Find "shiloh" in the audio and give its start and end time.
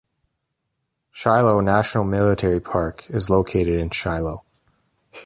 1.11-1.59, 3.91-4.43